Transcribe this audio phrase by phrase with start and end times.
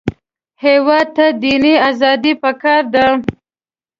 [0.63, 3.05] هېواد ته دیني ازادي پکار ده